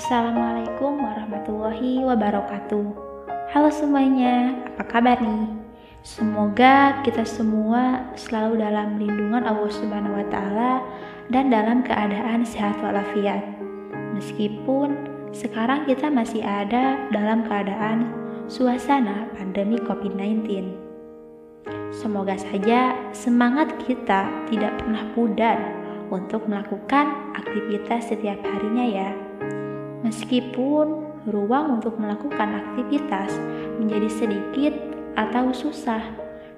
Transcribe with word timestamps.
Assalamualaikum 0.00 0.96
warahmatullahi 0.96 2.00
wabarakatuh. 2.00 2.88
Halo 3.52 3.68
semuanya, 3.68 4.56
apa 4.72 4.88
kabar 4.88 5.20
nih? 5.20 5.44
Semoga 6.00 7.04
kita 7.04 7.20
semua 7.28 8.08
selalu 8.16 8.64
dalam 8.64 8.96
lindungan 8.96 9.44
Allah 9.44 9.68
Subhanahu 9.68 10.16
wa 10.16 10.26
taala 10.32 10.80
dan 11.28 11.52
dalam 11.52 11.84
keadaan 11.84 12.48
sehat 12.48 12.80
walafiat. 12.80 13.44
Meskipun 14.16 15.04
sekarang 15.36 15.84
kita 15.84 16.08
masih 16.08 16.40
ada 16.40 16.96
dalam 17.12 17.44
keadaan 17.44 18.08
suasana 18.48 19.28
pandemi 19.36 19.76
COVID-19. 19.84 20.64
Semoga 21.92 22.40
saja 22.40 22.96
semangat 23.12 23.68
kita 23.84 24.32
tidak 24.48 24.80
pernah 24.80 25.04
pudar 25.12 25.60
untuk 26.08 26.48
melakukan 26.48 27.36
aktivitas 27.36 28.08
setiap 28.08 28.40
harinya 28.48 28.88
ya. 28.88 29.29
Meskipun 30.00 30.86
ruang 31.28 31.80
untuk 31.80 32.00
melakukan 32.00 32.56
aktivitas 32.56 33.36
menjadi 33.76 34.08
sedikit 34.08 34.74
atau 35.16 35.52
susah, 35.52 36.00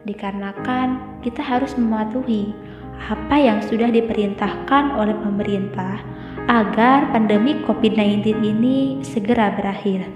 dikarenakan 0.07 1.21
kita 1.23 1.43
harus 1.43 1.75
mematuhi 1.75 2.55
apa 3.03 3.35
yang 3.35 3.59
sudah 3.63 3.91
diperintahkan 3.91 4.95
oleh 4.95 5.15
pemerintah 5.19 5.99
agar 6.47 7.11
pandemi 7.11 7.59
COVID-19 7.67 8.43
ini 8.43 9.03
segera 9.03 9.51
berakhir. 9.55 10.07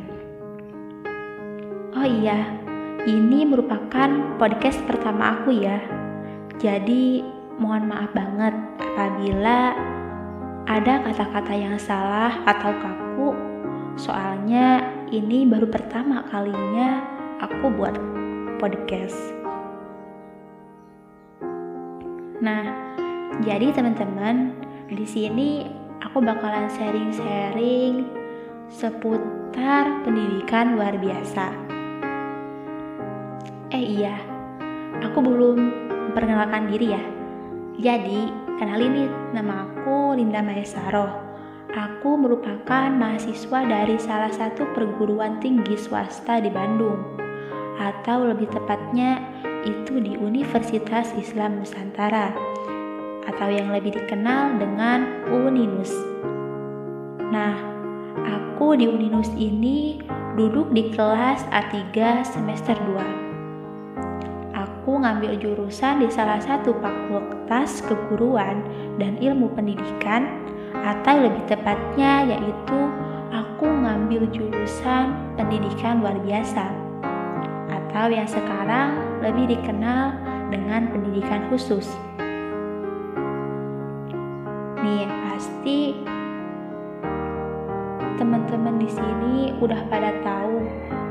Oh 1.97 2.07
iya, 2.07 2.55
ini 3.07 3.43
merupakan 3.43 4.39
podcast 4.39 4.79
pertama 4.87 5.41
aku 5.41 5.51
ya. 5.55 5.83
Jadi, 6.63 7.23
mohon 7.59 7.89
maaf 7.91 8.11
banget 8.15 8.55
apabila 8.79 9.73
ada 10.67 10.99
kata-kata 10.99 11.55
yang 11.55 11.79
salah 11.79 12.43
atau 12.43 12.75
kaku. 12.83 13.31
Soalnya 13.95 14.83
ini 15.15 15.47
baru 15.47 15.71
pertama 15.71 16.27
kalinya 16.27 17.07
aku 17.39 17.71
buat 17.71 17.95
podcast. 18.59 19.17
Nah, 22.43 22.67
jadi 23.47 23.73
teman-teman, 23.73 24.59
di 24.91 25.07
sini 25.07 25.65
aku 26.03 26.21
bakalan 26.21 26.69
sharing-sharing 26.69 28.05
seputar 28.67 30.03
pendidikan 30.03 30.75
luar 30.75 30.99
biasa. 30.99 31.47
Eh 33.71 34.03
iya, 34.03 34.19
aku 35.01 35.23
belum 35.23 35.59
memperkenalkan 36.11 36.69
diri 36.69 36.87
ya. 36.93 37.05
Jadi, 37.77 38.46
kenalin 38.57 38.93
nih 38.93 39.11
nama 39.37 39.69
aku 39.69 40.17
Linda 40.17 40.41
Maesaro. 40.41 41.13
Aku 41.77 42.17
merupakan 42.17 42.89
mahasiswa 42.89 43.61
dari 43.69 44.01
salah 44.01 44.33
satu 44.33 44.65
perguruan 44.73 45.37
tinggi 45.45 45.77
swasta 45.77 46.41
di 46.41 46.49
Bandung, 46.49 47.05
atau 47.77 48.33
lebih 48.33 48.49
tepatnya 48.49 49.21
itu 49.69 50.01
di 50.01 50.17
Universitas 50.17 51.13
Islam 51.21 51.61
Nusantara, 51.61 52.33
atau 53.29 53.49
yang 53.53 53.69
lebih 53.77 53.93
dikenal 53.93 54.57
dengan 54.57 55.29
UNINUS. 55.29 55.93
Nah, 57.29 57.61
aku 58.25 58.81
di 58.81 58.89
UNINUS 58.89 59.37
ini 59.37 60.01
duduk 60.41 60.73
di 60.73 60.97
kelas 60.97 61.45
A3 61.53 61.93
semester 62.25 62.73
2. 62.89 63.26
Aku 64.87 65.03
ngambil 65.03 65.35
jurusan 65.43 65.99
di 65.99 66.07
salah 66.07 66.39
satu 66.39 66.71
fakultas 66.79 67.83
keguruan 67.91 68.63
dan 69.03 69.19
ilmu 69.19 69.51
pendidikan 69.59 70.31
atau 70.79 71.27
lebih 71.27 71.43
tepatnya 71.51 72.23
yaitu 72.31 72.81
aku 73.35 73.67
ngambil 73.67 74.31
jurusan 74.31 75.11
pendidikan 75.35 75.99
luar 75.99 76.15
biasa 76.23 76.71
atau 77.67 78.15
yang 78.15 78.31
sekarang 78.31 78.95
lebih 79.27 79.59
dikenal 79.59 80.15
dengan 80.55 80.87
pendidikan 80.95 81.51
khusus. 81.51 81.91
Nih, 84.87 85.11
pasti 85.11 85.99
teman-teman 88.23 88.79
di 88.79 88.87
sini 88.87 89.51
udah 89.59 89.83
pada 89.91 90.15
tahu 90.23 90.63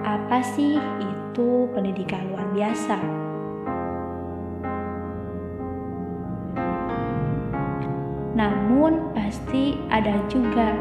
apa 0.08 0.40
sih 0.56 0.80
itu 0.80 1.68
pendidikan 1.76 2.24
luar 2.32 2.48
biasa. 2.56 3.25
Namun 8.36 9.16
pasti 9.16 9.80
ada 9.88 10.20
juga 10.28 10.76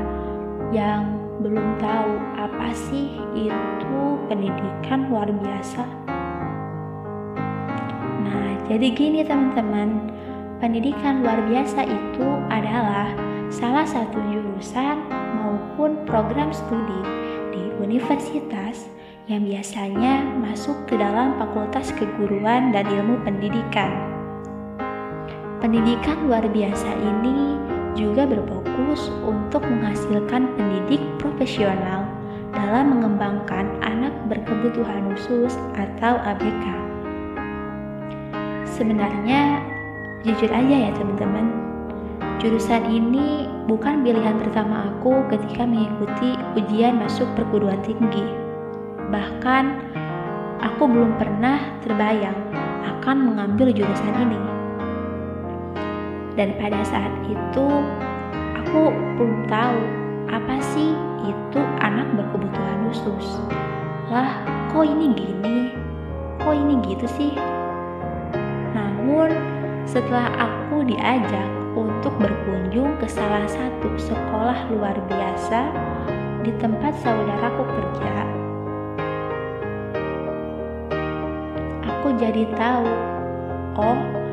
yang 0.75 1.22
belum 1.38 1.78
tahu 1.78 2.12
apa 2.34 2.75
sih 2.75 3.15
itu 3.38 3.98
pendidikan 4.26 5.06
luar 5.06 5.31
biasa. 5.31 5.87
Nah, 8.26 8.48
jadi 8.66 8.91
gini 8.91 9.22
teman-teman, 9.22 10.10
pendidikan 10.59 11.22
luar 11.22 11.38
biasa 11.47 11.87
itu 11.87 12.26
adalah 12.50 13.15
salah 13.54 13.86
satu 13.86 14.19
jurusan 14.34 14.98
maupun 15.38 16.03
program 16.10 16.50
studi 16.50 17.00
di 17.54 17.62
universitas 17.78 18.91
yang 19.31 19.47
biasanya 19.47 20.26
masuk 20.42 20.75
ke 20.91 20.98
dalam 20.98 21.38
fakultas 21.38 21.94
keguruan 21.94 22.75
dan 22.75 22.84
ilmu 22.91 23.22
pendidikan. 23.22 24.14
Pendidikan 25.65 26.29
luar 26.29 26.45
biasa 26.45 26.93
ini 27.01 27.57
juga 27.97 28.29
berfokus 28.29 29.09
untuk 29.25 29.65
menghasilkan 29.65 30.45
pendidik 30.61 31.01
profesional 31.17 32.05
dalam 32.53 32.93
mengembangkan 32.93 33.73
anak 33.81 34.13
berkebutuhan 34.29 35.17
khusus 35.17 35.57
atau 35.73 36.21
ABK. 36.21 36.65
Sebenarnya, 38.77 39.65
jujur 40.29 40.53
aja 40.53 40.77
ya 40.85 40.93
teman-teman, 41.01 41.49
jurusan 42.45 42.85
ini 42.85 43.49
bukan 43.65 44.05
pilihan 44.05 44.37
pertama 44.37 44.93
aku 44.93 45.25
ketika 45.33 45.65
mengikuti 45.65 46.37
ujian 46.61 47.01
masuk 47.01 47.25
perguruan 47.41 47.81
tinggi. 47.81 48.29
Bahkan, 49.09 49.65
aku 50.61 50.85
belum 50.85 51.17
pernah 51.17 51.57
terbayang 51.81 52.37
akan 52.85 53.33
mengambil 53.33 53.73
jurusan 53.73 54.13
ini 54.29 54.64
dan 56.34 56.55
pada 56.59 56.83
saat 56.87 57.15
itu 57.27 57.67
aku 58.59 58.91
belum 59.19 59.47
tahu 59.47 59.81
apa 60.31 60.59
sih 60.75 60.95
itu 61.25 61.61
anak 61.81 62.11
berkebutuhan 62.19 62.91
khusus. 62.91 63.39
Lah 64.11 64.43
kok 64.75 64.84
ini 64.84 65.15
gini? 65.15 65.59
Kok 66.43 66.55
ini 66.55 66.75
gitu 66.87 67.06
sih? 67.06 67.33
Namun 68.75 69.31
setelah 69.87 70.28
aku 70.39 70.83
diajak 70.83 71.49
untuk 71.75 72.15
berkunjung 72.19 72.95
ke 72.99 73.06
salah 73.06 73.47
satu 73.47 73.89
sekolah 73.99 74.71
luar 74.75 74.95
biasa 75.06 75.71
di 76.45 76.53
tempat 76.61 76.93
saudaraku 77.01 77.65
kerja 77.65 78.15
aku 82.05 82.21
jadi 82.21 82.45
tahu 82.53 82.84
oh 83.81 84.24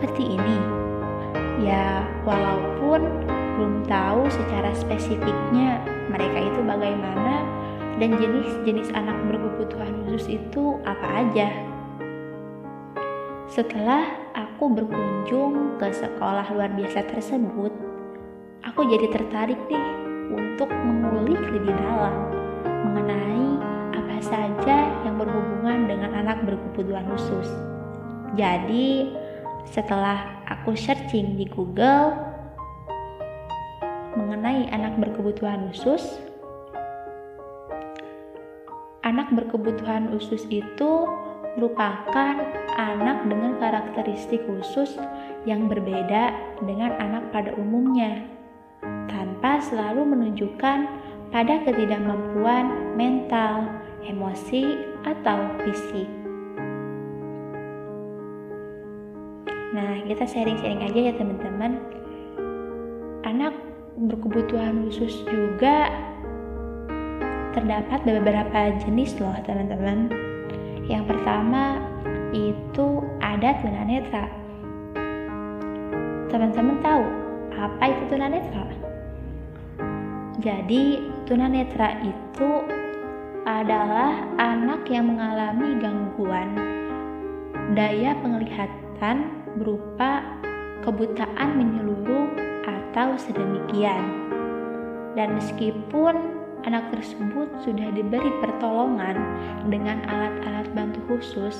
seperti 0.00 0.40
ini. 0.40 0.58
Ya, 1.60 2.08
walaupun 2.24 3.04
belum 3.60 3.84
tahu 3.84 4.24
secara 4.32 4.72
spesifiknya 4.72 5.84
mereka 6.08 6.40
itu 6.40 6.60
bagaimana 6.64 7.44
dan 8.00 8.16
jenis-jenis 8.16 8.88
anak 8.96 9.12
berkebutuhan 9.28 9.92
khusus 10.08 10.40
itu 10.40 10.80
apa 10.88 11.20
aja. 11.20 11.52
Setelah 13.52 14.08
aku 14.32 14.72
berkunjung 14.72 15.76
ke 15.76 15.92
sekolah 15.92 16.48
luar 16.48 16.72
biasa 16.72 17.04
tersebut, 17.12 17.68
aku 18.64 18.80
jadi 18.88 19.04
tertarik 19.12 19.60
deh 19.68 19.86
untuk 20.32 20.72
mengulik 20.72 21.44
lebih 21.52 21.76
dalam 21.76 22.32
mengenai 22.88 23.48
apa 23.92 24.16
saja 24.24 24.88
yang 25.04 25.20
berhubungan 25.20 25.84
dengan 25.84 26.16
anak 26.24 26.40
berkebutuhan 26.48 27.04
khusus. 27.12 27.52
Jadi, 28.38 29.12
setelah 29.68 30.44
aku 30.48 30.72
searching 30.76 31.36
di 31.36 31.46
Google 31.48 32.16
mengenai 34.16 34.68
anak 34.72 34.98
berkebutuhan 34.98 35.70
khusus, 35.70 36.18
anak 39.06 39.30
berkebutuhan 39.34 40.10
khusus 40.14 40.44
itu 40.50 41.06
merupakan 41.58 42.34
anak 42.78 43.26
dengan 43.26 43.58
karakteristik 43.58 44.42
khusus 44.46 44.94
yang 45.48 45.66
berbeda 45.66 46.30
dengan 46.62 46.94
anak 47.00 47.32
pada 47.34 47.50
umumnya, 47.58 48.22
tanpa 49.10 49.58
selalu 49.58 50.06
menunjukkan 50.06 50.78
pada 51.30 51.62
ketidakmampuan 51.66 52.94
mental, 52.98 53.66
emosi, 54.02 54.78
atau 55.06 55.38
fisik. 55.64 56.19
Nah, 59.70 60.02
kita 60.02 60.26
sharing-sharing 60.26 60.82
aja 60.82 60.98
ya 60.98 61.12
teman-teman. 61.14 61.78
Anak 63.22 63.54
berkebutuhan 63.94 64.90
khusus 64.90 65.22
juga 65.30 65.94
terdapat 67.54 68.02
beberapa 68.02 68.74
jenis 68.82 69.14
loh 69.22 69.34
teman-teman. 69.46 70.10
Yang 70.90 71.14
pertama 71.14 71.78
itu 72.34 73.06
ada 73.22 73.54
tunanetra. 73.62 74.26
Teman-teman 76.30 76.76
tahu 76.82 77.04
apa 77.54 77.84
itu 77.94 78.02
tunanetra? 78.10 78.66
Jadi 80.42 80.98
tunanetra 81.30 81.94
itu 82.02 82.50
adalah 83.46 84.18
anak 84.40 84.82
yang 84.90 85.14
mengalami 85.14 85.78
gangguan 85.78 86.58
daya 87.76 88.18
penglihatan 88.18 89.39
berupa 89.58 90.22
kebutaan 90.84 91.58
menyeluruh 91.58 92.30
atau 92.66 93.16
sedemikian. 93.18 94.30
Dan 95.18 95.34
meskipun 95.34 96.14
anak 96.62 96.92
tersebut 96.94 97.48
sudah 97.64 97.88
diberi 97.94 98.30
pertolongan 98.38 99.16
dengan 99.66 100.04
alat-alat 100.06 100.68
bantu 100.76 101.00
khusus, 101.10 101.56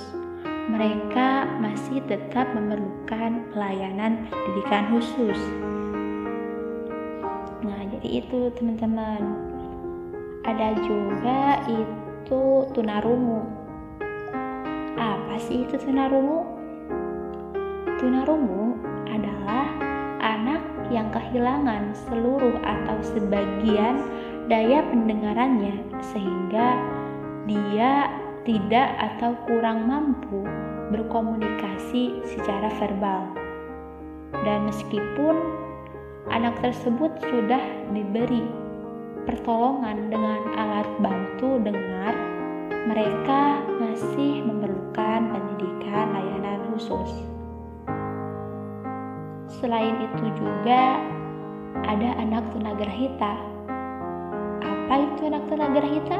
mereka 0.70 1.50
masih 1.58 1.98
tetap 2.06 2.46
memerlukan 2.54 3.42
pelayanan 3.50 4.30
pendidikan 4.30 4.86
khusus. 4.94 5.40
Nah, 7.66 7.80
jadi 7.98 8.22
itu 8.22 8.54
teman-teman. 8.54 9.50
Ada 10.46 10.78
juga 10.86 11.60
itu 11.68 12.42
tunarungu. 12.72 13.44
Apa 14.96 15.36
sih 15.42 15.68
itu 15.68 15.76
tunarungu? 15.76 16.59
Tunarungu 18.00 18.80
adalah 19.12 19.68
anak 20.24 20.64
yang 20.88 21.12
kehilangan 21.12 21.92
seluruh 22.08 22.56
atau 22.64 22.96
sebagian 23.04 24.00
daya 24.48 24.80
pendengarannya 24.88 25.84
sehingga 26.08 26.80
dia 27.44 28.08
tidak 28.48 28.88
atau 28.96 29.36
kurang 29.44 29.84
mampu 29.84 30.48
berkomunikasi 30.88 32.24
secara 32.24 32.72
verbal. 32.80 33.36
Dan 34.48 34.64
meskipun 34.64 35.36
anak 36.32 36.56
tersebut 36.64 37.20
sudah 37.20 37.60
diberi 37.92 38.48
pertolongan 39.28 40.08
dengan 40.08 40.40
alat 40.56 40.88
bantu 41.04 41.60
dengar, 41.60 42.16
mereka 42.88 43.60
masih 43.76 44.40
memerlukan 44.40 45.36
pendidikan 45.36 46.16
layanan 46.16 46.64
khusus. 46.72 47.39
Selain 49.60 49.94
itu 50.00 50.24
juga 50.40 50.96
ada 51.84 52.08
anak 52.16 52.48
tunagrahita 52.56 53.60
apa 54.90 55.06
itu 55.06 55.30
anak 55.30 55.46
tunagrahita? 55.46 56.18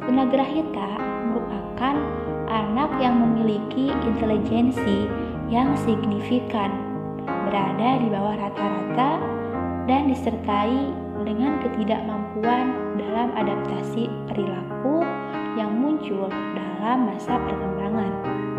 Tunagrahita 0.00 0.88
merupakan 1.28 1.96
anak 2.48 2.96
yang 2.96 3.20
memiliki 3.20 3.92
intelijensi 4.08 5.04
yang 5.52 5.76
signifikan, 5.76 6.72
berada 7.28 8.00
di 8.00 8.08
bawah 8.08 8.40
rata-rata, 8.40 9.20
dan 9.84 10.08
disertai 10.08 10.96
dengan 11.28 11.60
ketidakmampuan 11.60 12.72
dalam 12.96 13.28
adaptasi 13.36 14.08
perilaku 14.32 15.04
yang 15.60 15.76
muncul 15.76 16.32
dalam 16.32 17.04
masa 17.04 17.36
perkembangan. 17.36 18.55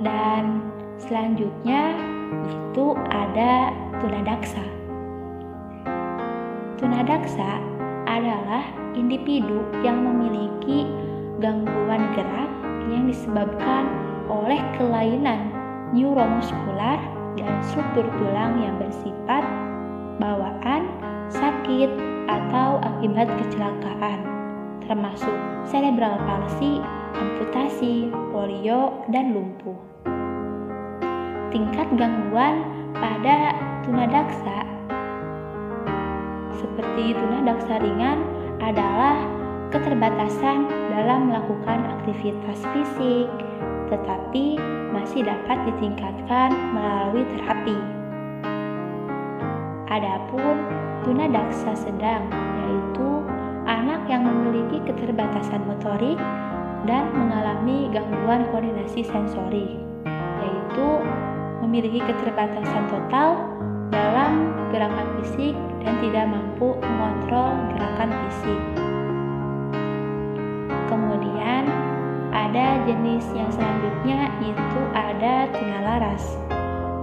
Dan 0.00 0.64
selanjutnya 0.96 1.92
itu 2.48 2.96
ada 3.12 3.72
tunadaksa. 4.00 4.64
Tunadaksa 6.80 7.60
adalah 8.08 8.64
individu 8.96 9.60
yang 9.84 10.00
memiliki 10.00 10.88
gangguan 11.40 12.08
gerak 12.16 12.50
yang 12.88 13.04
disebabkan 13.06 13.86
oleh 14.32 14.60
kelainan 14.80 15.52
neuromuskular 15.92 16.98
dan 17.36 17.52
struktur 17.68 18.06
tulang 18.18 18.58
yang 18.62 18.74
bersifat 18.80 19.44
bawaan, 20.20 20.88
sakit, 21.32 21.90
atau 22.28 22.78
akibat 22.84 23.26
kecelakaan, 23.40 24.20
termasuk 24.84 25.34
cerebral 25.66 26.14
palsy, 26.28 26.78
amputasi, 27.20 28.08
polio, 28.32 29.04
dan 29.12 29.36
lumpuh. 29.36 29.76
Tingkat 31.52 31.92
gangguan 32.00 32.64
pada 32.96 33.52
tunadaksa 33.84 34.64
seperti 36.60 37.12
tunadaksa 37.16 37.80
ringan 37.80 38.24
adalah 38.60 39.20
keterbatasan 39.68 40.68
dalam 40.92 41.32
melakukan 41.32 41.80
aktivitas 41.98 42.60
fisik, 42.72 43.28
tetapi 43.88 44.60
masih 44.92 45.24
dapat 45.24 45.58
ditingkatkan 45.68 46.52
melalui 46.72 47.24
terapi. 47.36 47.78
Adapun 49.90 50.56
tunadaksa 51.02 51.74
sedang 51.74 52.28
yaitu 52.30 53.24
anak 53.66 54.04
yang 54.06 54.22
memiliki 54.22 54.78
keterbatasan 54.86 55.64
motorik 55.66 56.18
dan 56.88 57.12
mengalami 57.12 57.92
gangguan 57.92 58.48
koordinasi 58.52 59.04
sensori, 59.04 59.76
yaitu 60.40 60.88
memiliki 61.60 62.00
keterbatasan 62.04 62.88
total 62.88 63.44
dalam 63.90 64.54
gerakan 64.70 65.08
fisik 65.20 65.52
dan 65.82 65.94
tidak 66.00 66.24
mampu 66.30 66.78
mengontrol 66.80 67.58
gerakan 67.74 68.10
fisik. 68.28 68.60
Kemudian 70.88 71.66
ada 72.30 72.80
jenis 72.86 73.26
yang 73.34 73.50
selanjutnya 73.50 74.30
itu 74.40 74.80
ada 74.94 75.50
tunalaras. 75.50 76.24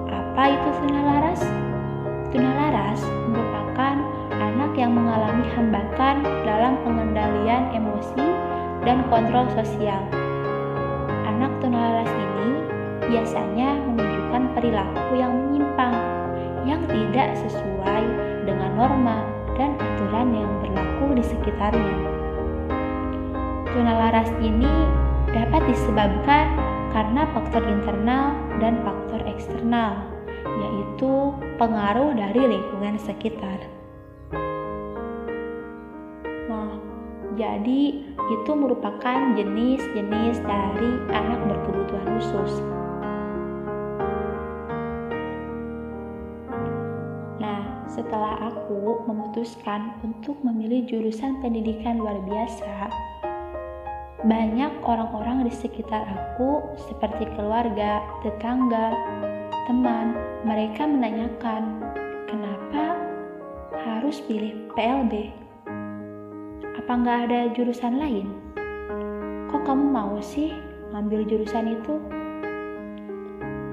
Apa 0.07 0.44
itu? 0.53 0.69
Tunalaras 0.88 1.41
kontrol 9.17 9.49
sosial. 9.57 10.05
Anak 11.25 11.49
tunalaras 11.57 12.05
ini 12.05 12.49
biasanya 13.09 13.73
menunjukkan 13.89 14.43
perilaku 14.53 15.17
yang 15.17 15.33
menyimpang 15.33 15.97
yang 16.69 16.86
tidak 16.86 17.33
sesuai 17.41 18.03
dengan 18.45 18.77
norma 18.77 19.25
dan 19.57 19.74
aturan 19.81 20.38
yang 20.38 20.51
berlaku 20.62 21.17
di 21.17 21.24
sekitarnya. 21.25 21.97
Tunalaras 23.74 24.29
ini 24.38 24.69
dapat 25.33 25.65
disebabkan 25.65 26.53
karena 26.93 27.25
faktor 27.33 27.65
internal 27.65 28.38
dan 28.62 28.86
faktor 28.86 29.25
eksternal, 29.25 29.97
yaitu 30.45 31.33
pengaruh 31.57 32.13
dari 32.13 32.53
lingkungan 32.53 33.01
sekitar. 33.01 33.76
Jadi 37.38 37.82
itu 38.34 38.51
merupakan 38.58 39.38
jenis-jenis 39.38 40.41
dari 40.41 40.91
anak 41.13 41.39
berkebutuhan 41.46 42.17
khusus. 42.17 42.65
Setelah 47.98 48.53
aku 48.53 49.10
memutuskan 49.10 49.89
untuk 50.06 50.38
memilih 50.46 50.86
jurusan 50.86 51.41
pendidikan 51.41 51.98
luar 51.98 52.22
biasa, 52.29 52.94
banyak 54.22 54.70
orang-orang 54.86 55.50
di 55.50 55.53
sekitar 55.56 56.06
aku, 56.06 56.62
seperti 56.77 57.25
keluarga, 57.34 58.06
tetangga, 58.22 58.94
teman, 59.65 60.13
mereka 60.46 60.86
menanyakan, 60.86 61.82
"Kenapa 62.29 63.01
harus 63.82 64.22
pilih 64.29 64.53
PLB? 64.77 65.47
Apa 66.88 67.03
nggak 67.03 67.20
ada 67.27 67.51
jurusan 67.51 68.00
lain? 68.00 68.32
Kok 69.51 69.67
kamu 69.67 69.91
mau 69.91 70.15
sih 70.24 70.56
ngambil 70.96 71.27
jurusan 71.27 71.75
itu?" 71.75 72.00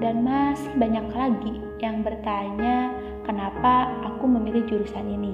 Dan 0.03 0.27
masih 0.27 0.75
banyak 0.75 1.07
lagi 1.15 1.63
yang 1.79 2.03
bertanya 2.03 2.91
kenapa 3.23 3.87
aku 4.03 4.27
memilih 4.27 4.67
jurusan 4.67 5.07
ini. 5.07 5.31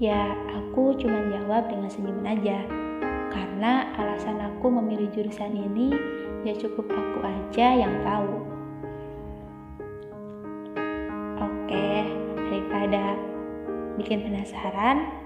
Ya, 0.00 0.32
aku 0.56 0.96
cuma 0.96 1.20
jawab 1.28 1.68
dengan 1.68 1.92
senyuman 1.92 2.32
aja. 2.32 2.64
Karena 3.28 3.92
alasan 4.00 4.40
aku 4.40 4.72
memilih 4.72 5.12
jurusan 5.12 5.52
ini 5.52 5.92
ya 6.48 6.56
cukup 6.64 6.88
aku 6.88 7.28
aja 7.28 7.76
yang 7.76 7.92
tahu. 8.00 8.40
Oke, 11.44 12.08
daripada 12.40 13.20
bikin 14.00 14.24
penasaran, 14.24 15.23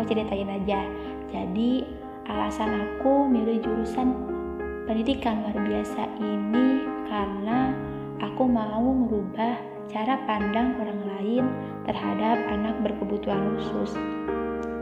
aku 0.00 0.16
ceritain 0.16 0.48
aja. 0.48 0.80
Jadi, 1.28 1.84
alasan 2.24 2.72
aku 2.72 3.28
milih 3.28 3.60
jurusan 3.60 4.16
pendidikan 4.88 5.44
luar 5.44 5.60
biasa 5.60 6.08
ini 6.16 6.88
karena 7.04 7.76
aku 8.24 8.48
mau 8.48 8.80
merubah 8.80 9.60
cara 9.92 10.16
pandang 10.24 10.72
orang 10.80 11.00
lain 11.04 11.44
terhadap 11.84 12.40
anak 12.48 12.80
berkebutuhan 12.80 13.60
khusus. 13.60 13.92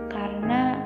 Karena 0.07 0.79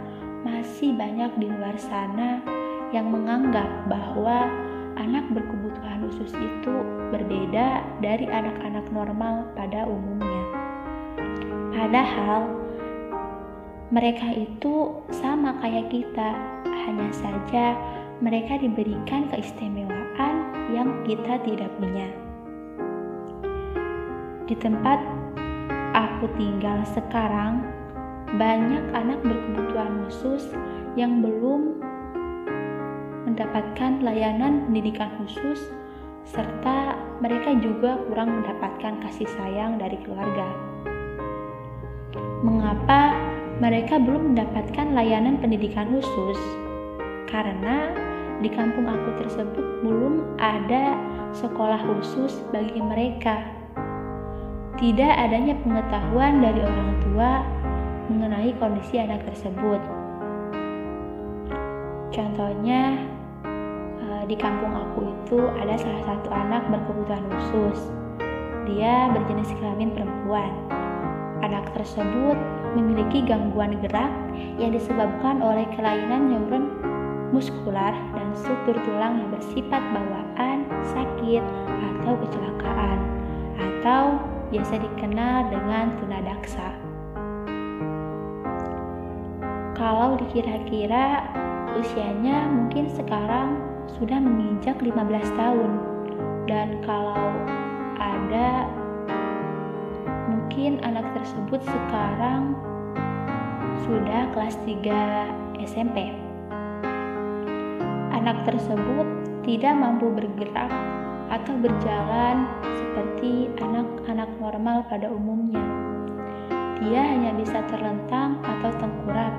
masih 0.49 0.97
banyak 0.97 1.37
di 1.37 1.53
luar 1.53 1.77
sana 1.77 2.41
yang 2.89 3.13
menganggap 3.13 3.69
bahwa 3.85 4.49
anak 4.97 5.29
berkebutuhan 5.29 6.09
khusus 6.09 6.33
itu 6.41 6.77
berbeda 7.13 7.85
dari 8.01 8.25
anak-anak 8.33 8.89
normal 8.97 9.45
pada 9.53 9.85
umumnya. 9.85 10.45
Padahal 11.77 12.62
mereka 13.93 14.25
itu 14.33 15.05
sama 15.13 15.53
kayak 15.61 15.93
kita, 15.93 16.33
hanya 16.65 17.13
saja 17.13 17.77
mereka 18.25 18.57
diberikan 18.57 19.29
keistimewaan 19.29 20.35
yang 20.73 21.05
kita 21.05 21.37
tidak 21.45 21.69
punya. 21.77 22.09
Di 24.49 24.57
tempat 24.57 24.97
aku 25.93 26.25
tinggal 26.41 26.81
sekarang, 26.89 27.69
banyak 28.41 28.81
anak 28.97 29.21
berkebutuhan 29.21 30.09
khusus 30.09 30.49
yang 30.97 31.21
belum 31.21 31.77
mendapatkan 33.29 34.01
layanan 34.01 34.73
pendidikan 34.73 35.13
khusus, 35.21 35.69
serta 36.25 36.97
mereka 37.21 37.53
juga 37.61 38.01
kurang 38.09 38.41
mendapatkan 38.41 39.05
kasih 39.05 39.29
sayang 39.37 39.77
dari 39.77 40.01
keluarga. 40.01 40.49
Mengapa 42.41 43.32
mereka 43.63 43.95
belum 43.95 44.35
mendapatkan 44.35 44.91
layanan 44.91 45.39
pendidikan 45.39 45.87
khusus? 45.95 46.41
Karena 47.31 47.95
di 48.43 48.51
kampung 48.51 48.91
aku 48.91 49.23
tersebut 49.23 49.87
belum 49.87 50.35
ada 50.43 50.99
sekolah 51.31 51.79
khusus 51.79 52.43
bagi 52.51 52.83
mereka. 52.83 53.39
Tidak 54.83 55.15
adanya 55.15 55.55
pengetahuan 55.63 56.43
dari 56.43 56.59
orang 56.59 56.93
tua 57.07 57.31
mengenai 58.11 58.51
kondisi 58.59 58.99
anak 58.99 59.23
tersebut. 59.31 59.79
Contohnya, 62.11 62.99
eh, 64.03 64.25
di 64.27 64.35
kampung 64.35 64.75
aku 64.75 65.07
itu 65.07 65.39
ada 65.63 65.79
salah 65.79 66.03
satu 66.11 66.35
anak 66.35 66.67
berkebutuhan 66.67 67.31
khusus. 67.31 67.95
Dia 68.67 69.07
berjenis 69.15 69.55
kelamin 69.55 69.95
perempuan. 69.95 70.51
Anak 71.47 71.71
tersebut 71.79 72.35
memiliki 72.73 73.25
gangguan 73.25 73.79
gerak 73.85 74.13
yang 74.57 74.73
disebabkan 74.73 75.41
oleh 75.45 75.69
kelainan 75.77 76.33
neuron 76.33 76.65
muskular, 77.33 77.97
dan 78.13 78.29
struktur 78.37 78.77
tulang 78.85 79.25
yang 79.25 79.31
bersifat 79.33 79.81
bawaan, 79.91 80.69
sakit, 80.93 81.41
atau 81.65 82.13
kecelakaan, 82.21 83.01
atau 83.57 84.21
biasa 84.53 84.77
dikenal 84.79 85.49
dengan 85.49 85.97
tunadaksa. 85.97 86.69
Kalau 89.73 90.21
dikira-kira 90.21 91.25
usianya 91.81 92.47
mungkin 92.53 92.87
sekarang 92.93 93.57
sudah 93.97 94.21
menginjak 94.21 94.77
15 94.79 94.93
tahun 95.35 95.73
dan 96.45 96.85
kalau 96.85 97.33
ada 97.97 98.69
mungkin 100.53 100.85
anak 100.85 101.17
tersebut 101.17 101.65
sekarang 101.65 102.53
sudah 103.89 104.29
kelas 104.37 104.53
3 104.69 105.65
SMP 105.65 106.13
anak 108.13 108.45
tersebut 108.45 109.09
tidak 109.49 109.73
mampu 109.73 110.13
bergerak 110.13 110.69
atau 111.33 111.57
berjalan 111.57 112.45
seperti 112.69 113.49
anak-anak 113.65 114.29
normal 114.45 114.85
pada 114.93 115.09
umumnya. 115.09 115.65
Dia 116.85 117.01
hanya 117.01 117.33
bisa 117.33 117.65
terlentang 117.73 118.37
atau 118.45 118.77
tengkurap. 118.77 119.33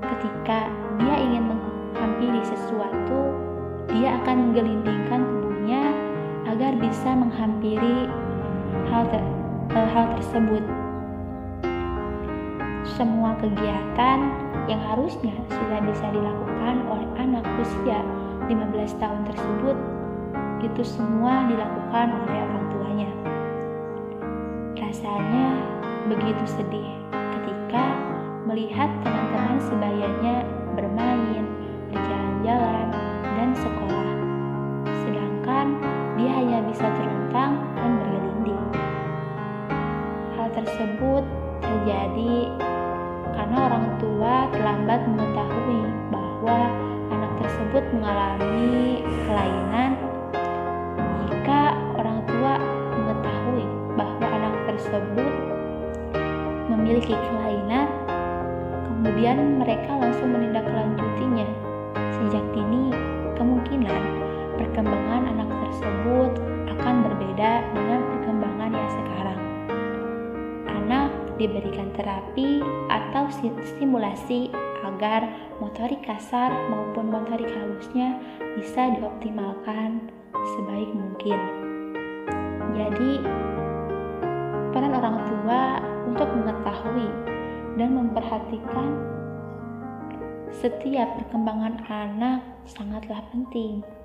Ketika 0.00 0.72
dia 0.96 1.14
ingin 1.28 1.44
menghampiri 1.44 2.40
sesuatu, 2.40 3.36
dia 3.92 4.16
akan 4.24 4.48
menggelindingkan 4.48 5.28
tubuhnya 5.28 5.92
agar 6.48 6.72
bisa 6.80 7.12
menghampiri 7.12 8.08
hal, 8.88 9.04
ter 9.12 9.20
eh, 9.20 9.45
hal 9.74 10.06
tersebut. 10.20 10.62
Semua 12.96 13.34
kegiatan 13.40 14.18
yang 14.70 14.80
harusnya 14.82 15.34
sudah 15.48 15.80
bisa 15.82 16.06
dilakukan 16.12 16.86
oleh 16.86 17.08
anak 17.18 17.44
usia 17.60 18.00
15 18.46 19.02
tahun 19.02 19.20
tersebut 19.26 19.76
itu 20.64 20.82
semua 20.82 21.46
dilakukan 21.46 22.08
oleh 22.26 22.38
orang 22.42 22.64
tuanya. 22.74 23.10
Rasanya 24.76 25.48
begitu 26.10 26.44
sedih 26.46 26.90
ketika 27.10 27.84
melihat 28.46 28.90
teman-teman 29.02 29.58
sebayanya 29.62 30.36
bermain, 30.74 31.45
diberikan 71.46 71.94
terapi 71.94 72.58
atau 72.90 73.30
stimulasi 73.62 74.50
agar 74.82 75.30
motorik 75.62 76.02
kasar 76.02 76.52
maupun 76.68 77.08
motorik 77.10 77.48
halusnya 77.48 78.18
bisa 78.58 78.90
dioptimalkan 78.98 80.10
sebaik 80.34 80.90
mungkin. 80.90 81.38
Jadi, 82.76 83.12
peran 84.74 84.92
orang 84.92 85.16
tua 85.24 85.62
untuk 86.04 86.28
mengetahui 86.34 87.08
dan 87.80 87.88
memperhatikan 87.94 88.90
setiap 90.52 91.08
perkembangan 91.20 91.80
anak 91.88 92.40
sangatlah 92.64 93.20
penting. 93.32 93.95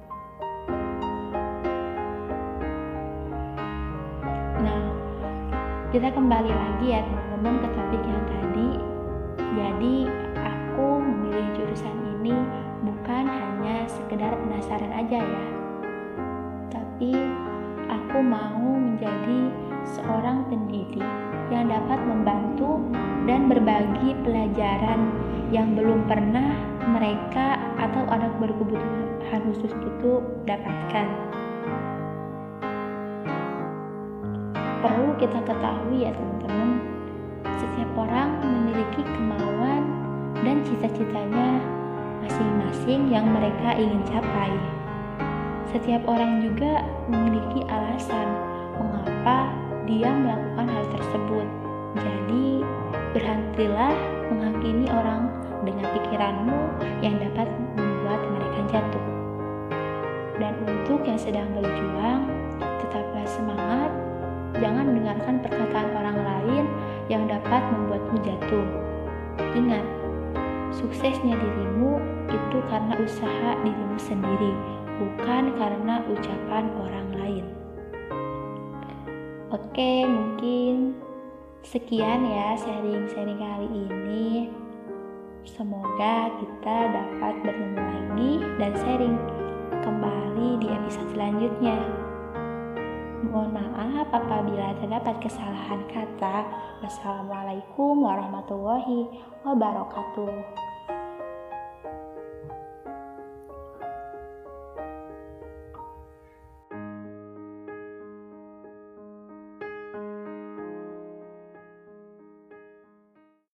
Kita 5.91 6.07
kembali 6.07 6.47
lagi 6.47 6.95
ya 6.95 7.03
teman-teman 7.03 7.67
ke 7.67 7.67
topik 7.75 7.99
yang 8.07 8.23
tadi 8.23 8.69
jadi 9.59 9.95
aku 10.39 10.87
memilih 11.03 11.47
jurusan 11.51 11.97
ini 12.15 12.31
bukan 12.87 13.27
hanya 13.27 13.83
sekedar 13.91 14.31
penasaran 14.39 14.87
aja 14.95 15.19
ya 15.19 15.45
tapi 16.71 17.11
aku 17.91 18.23
mau 18.23 18.71
menjadi 18.71 19.51
seorang 19.83 20.47
pendidik 20.47 21.03
yang 21.51 21.67
dapat 21.67 21.99
membantu 22.07 22.79
dan 23.27 23.51
berbagi 23.51 24.15
pelajaran 24.23 25.11
yang 25.51 25.75
belum 25.75 26.07
pernah 26.07 26.55
mereka 26.87 27.59
atau 27.75 28.07
anak 28.07 28.31
berkebutuhan 28.39 29.43
khusus 29.43 29.75
itu 29.75 30.23
dapatkan. 30.47 31.07
Perlu 34.81 35.13
kita 35.21 35.39
ketahui 35.45 36.09
ya 36.09 36.11
teman-teman. 36.11 36.81
Setiap 37.45 37.91
orang 37.93 38.41
memiliki 38.41 39.05
kemauan 39.05 39.81
dan 40.41 40.65
cita-citanya 40.65 41.61
masing-masing 42.25 43.13
yang 43.13 43.29
mereka 43.29 43.77
ingin 43.77 44.01
capai. 44.09 44.49
Setiap 45.69 46.01
orang 46.09 46.41
juga 46.41 46.81
memiliki 47.07 47.61
alasan 47.69 48.27
mengapa 48.81 49.53
dia 49.85 50.09
melakukan 50.09 50.67
hal 50.67 50.85
tersebut. 50.97 51.47
Jadi 52.01 52.45
berhentilah 53.13 53.93
menghakimi 54.33 54.89
orang 54.89 55.29
dengan 55.61 55.85
pikiranmu 55.93 56.59
yang 57.05 57.21
dapat 57.21 57.47
membuat 57.77 58.21
mereka 58.33 58.59
jatuh. 58.73 59.05
Dan 60.41 60.57
untuk 60.65 61.05
yang 61.05 61.21
sedang 61.21 61.53
berjuang 61.53 62.25
tetaplah 62.81 63.25
semangat 63.29 64.10
Jangan 64.59 64.91
dengarkan 64.91 65.35
perkataan 65.39 65.89
orang 65.95 66.17
lain 66.19 66.65
yang 67.07 67.27
dapat 67.27 67.63
membuatmu 67.71 68.17
jatuh. 68.23 68.67
Ingat, 69.55 69.85
suksesnya 70.75 71.35
dirimu 71.35 71.99
itu 72.31 72.57
karena 72.67 72.95
usaha 72.99 73.49
dirimu 73.63 73.97
sendiri, 73.99 74.51
bukan 74.99 75.55
karena 75.55 76.03
ucapan 76.07 76.65
orang 76.79 77.07
lain. 77.15 77.45
Oke, 79.51 80.07
mungkin 80.07 80.95
sekian 81.63 82.23
ya 82.23 82.55
sharing-sharing 82.55 83.39
kali 83.39 83.67
ini. 83.87 84.47
Semoga 85.43 86.31
kita 86.39 86.77
dapat 86.93 87.33
bertemu 87.43 87.79
lagi 87.81 88.31
dan 88.55 88.71
sharing 88.77 89.15
kembali 89.83 90.61
di 90.61 90.67
episode 90.71 91.09
selanjutnya. 91.11 92.00
Mohon 93.21 93.61
maaf 93.61 94.07
apabila 94.09 94.73
terdapat 94.81 95.21
kesalahan 95.21 95.85
kata. 95.85 96.45
Wassalamualaikum 96.81 98.01
warahmatullahi 98.01 99.05
wabarakatuh. 99.45 100.60